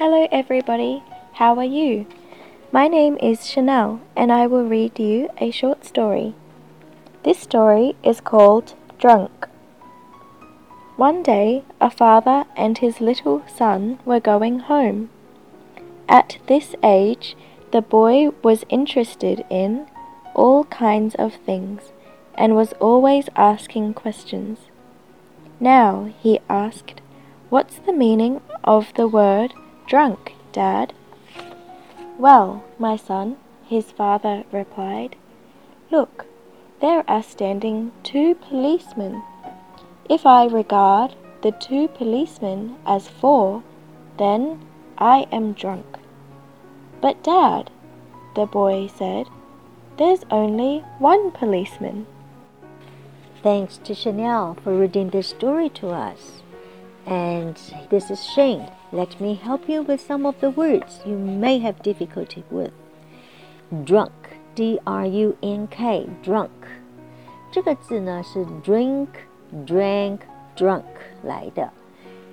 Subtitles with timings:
[0.00, 1.02] Hello, everybody.
[1.34, 2.06] How are you?
[2.72, 6.34] My name is Chanel, and I will read you a short story.
[7.22, 9.46] This story is called Drunk.
[10.96, 15.10] One day, a father and his little son were going home.
[16.08, 17.36] At this age,
[17.70, 19.86] the boy was interested in
[20.32, 21.92] all kinds of things
[22.38, 24.60] and was always asking questions.
[25.60, 27.02] Now, he asked,
[27.50, 29.52] What's the meaning of the word
[29.90, 30.92] drunk, Dad?
[32.16, 35.16] Well, my son, his father replied,
[35.90, 36.26] Look,
[36.80, 39.20] there are standing two policemen.
[40.08, 43.64] If I regard the two policemen as four,
[44.16, 44.60] then
[44.96, 45.98] I am drunk.
[47.00, 47.72] But, Dad,
[48.36, 49.26] the boy said,
[49.96, 52.06] there's only one policeman.
[53.42, 56.42] Thanks to Chanel for reading this story to us
[57.05, 57.55] And
[57.89, 58.67] this is Shane.
[58.91, 62.71] Let me help you with some of the words you may have difficulty with.
[63.85, 64.11] Drunk,
[64.55, 66.49] D-R-U-N-K, drunk.
[67.51, 69.07] 这个字呢是 drink,
[69.65, 70.19] drank,
[70.55, 70.83] drunk
[71.23, 71.71] 来的。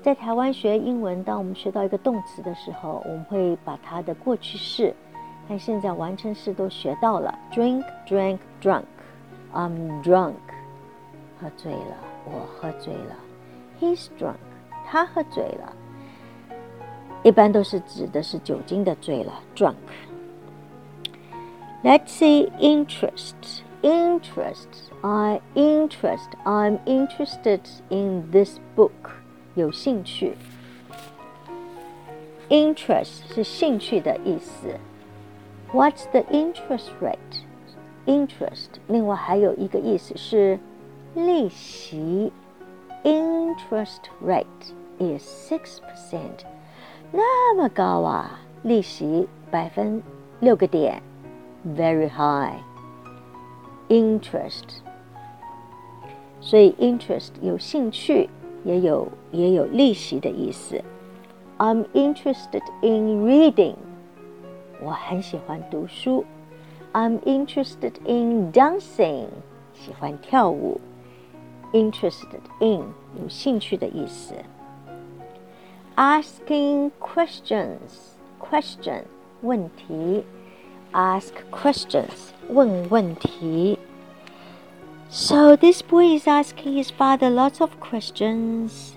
[0.03, 4.95] 在台湾学英文，当我们学到一个动词的时候，我们会把它的过去式
[5.49, 7.39] 和现在完成式都学到了。
[7.53, 8.85] Drink, drank, drunk.
[9.53, 10.35] I'm drunk.
[11.41, 13.17] 喝醉了，我喝醉了。
[13.81, 14.37] He's drunk.
[14.87, 15.77] 他喝醉了。
[17.23, 23.63] 一般都是指的是酒精的醉了，drunk。Let's see interest.
[23.83, 24.91] Interest.
[25.01, 26.31] I interest.
[26.45, 28.91] I'm interested in this book.
[29.55, 30.37] 有兴趣，
[32.49, 34.79] interest 是兴趣的意思。
[35.73, 37.45] What's the interest rate?
[38.07, 40.59] Interest 另外还有一个意思是
[41.15, 42.33] 利息。
[43.05, 44.47] Interest rate
[44.99, 46.45] is six percent，
[47.11, 48.41] 那么高啊！
[48.63, 50.03] 利息百分
[50.41, 51.03] 六个点，
[51.77, 54.63] very high。Interest，
[56.41, 58.31] 所以 interest 有兴趣。
[58.65, 60.81] 也有也有利息的意思。
[61.59, 63.75] I'm interested in reading，
[64.81, 66.25] 我很喜欢读书。
[66.93, 69.27] I'm interested in dancing，
[69.75, 70.81] 喜欢跳舞。
[71.73, 74.35] Interested in 有兴趣的意思。
[75.97, 79.03] Asking questions，question
[79.43, 80.25] 问题。
[80.93, 83.79] Ask questions 问问题。
[85.15, 88.97] so this boy is asking his father lots of questions.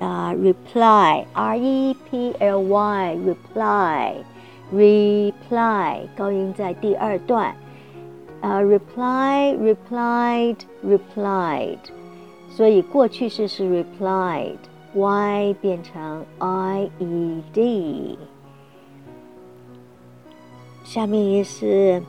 [0.00, 4.24] Uh, reply, R E P L Y, reply,
[4.72, 7.54] reply，高音在第二段。
[8.40, 11.78] 呃、uh,，reply, replied, replied，
[12.50, 18.18] 所以过去式是 replied，y 变成 i e d。
[20.84, 22.02] 下面也是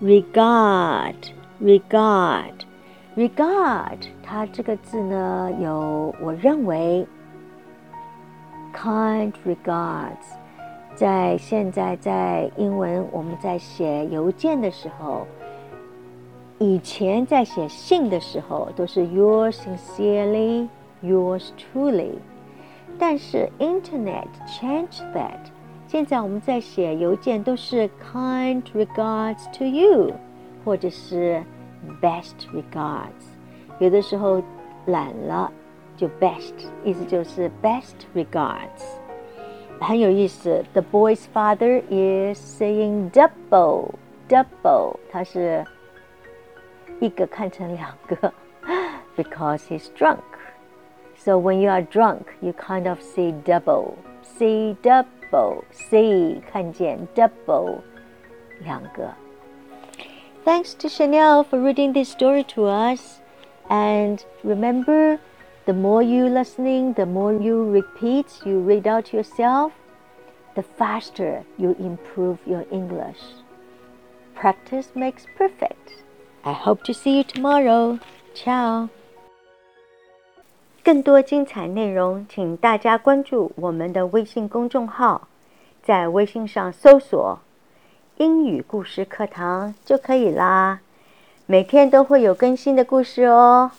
[0.00, 1.14] regard,
[1.60, 7.06] regard。regard，它这个字呢，有我认为，
[8.74, 10.24] kind regards，
[10.94, 15.26] 在现在在英文我们在写邮件的时候，
[16.58, 22.14] 以前在写信的时候都是 yours sincerely，yours truly，
[22.98, 25.38] 但是 Internet changed that，
[25.86, 30.12] 现在我们在写邮件都是 kind regards to you，
[30.64, 31.42] 或者是。
[32.00, 33.26] best regards，
[33.80, 34.40] 有的时候
[34.86, 35.50] 懒了
[35.96, 36.52] 就 best，
[36.84, 38.84] 意思就是 best regards，
[39.80, 40.64] 很有意思。
[40.74, 43.88] The boy's father is saying double
[44.28, 45.66] double，他是
[47.00, 48.32] 一个看成两个，
[49.16, 50.22] because he's drunk.
[51.16, 57.80] So when you are drunk, you kind of see double, see double, see 看见 double
[58.60, 59.14] 两个。
[60.44, 63.20] Thanks to Chanel for reading this story to us.
[63.68, 65.20] And remember,
[65.66, 69.72] the more you listening, the more you repeat, you read out yourself,
[70.56, 73.20] the faster you improve your English.
[74.34, 76.02] Practice makes perfect.
[76.47, 77.99] I hope to see you tomorrow.
[78.33, 78.87] Ciao.
[80.81, 85.27] 更多精彩内容，请大家关注我们的微信公众号，
[85.83, 87.39] 在微信上搜索
[88.15, 90.79] 英语故事课堂就可以啦，
[91.45, 93.71] 每天都会有更新的故事哦。